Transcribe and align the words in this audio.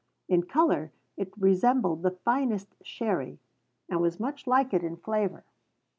In 0.27 0.41
color 0.47 0.91
it 1.15 1.31
resembled 1.37 2.01
the 2.01 2.09
finest 2.09 2.73
sherry, 2.81 3.39
and 3.87 4.01
was 4.01 4.19
much 4.19 4.47
like 4.47 4.73
it 4.73 4.83
in 4.83 4.97
flavor. 4.97 5.43